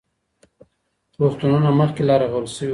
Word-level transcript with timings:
روغتونونه 1.19 1.69
مخکې 1.79 2.01
لا 2.09 2.15
رغول 2.23 2.45
سوي 2.55 2.67
وو. 2.67 2.69